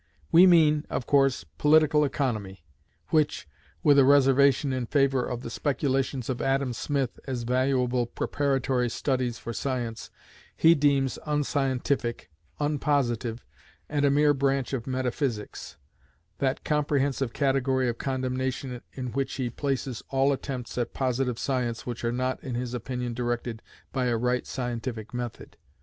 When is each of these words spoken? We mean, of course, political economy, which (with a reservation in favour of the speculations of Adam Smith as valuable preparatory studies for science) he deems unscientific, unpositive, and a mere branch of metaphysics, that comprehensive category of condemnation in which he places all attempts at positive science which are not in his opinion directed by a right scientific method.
We 0.31 0.47
mean, 0.47 0.83
of 0.89 1.05
course, 1.05 1.43
political 1.59 2.03
economy, 2.03 2.65
which 3.09 3.47
(with 3.83 3.99
a 3.99 4.03
reservation 4.03 4.73
in 4.73 4.87
favour 4.87 5.23
of 5.23 5.41
the 5.41 5.51
speculations 5.51 6.27
of 6.27 6.41
Adam 6.41 6.73
Smith 6.73 7.19
as 7.27 7.43
valuable 7.43 8.07
preparatory 8.07 8.89
studies 8.89 9.37
for 9.37 9.53
science) 9.53 10.09
he 10.57 10.73
deems 10.73 11.19
unscientific, 11.27 12.31
unpositive, 12.59 13.41
and 13.87 14.03
a 14.03 14.09
mere 14.09 14.33
branch 14.33 14.73
of 14.73 14.87
metaphysics, 14.87 15.77
that 16.39 16.63
comprehensive 16.63 17.31
category 17.31 17.87
of 17.87 17.99
condemnation 17.99 18.81
in 18.93 19.11
which 19.11 19.35
he 19.35 19.51
places 19.51 20.01
all 20.09 20.33
attempts 20.33 20.79
at 20.79 20.95
positive 20.95 21.37
science 21.37 21.85
which 21.85 22.03
are 22.03 22.11
not 22.11 22.43
in 22.43 22.55
his 22.55 22.73
opinion 22.73 23.13
directed 23.13 23.61
by 23.93 24.07
a 24.07 24.17
right 24.17 24.47
scientific 24.47 25.13
method. 25.13 25.57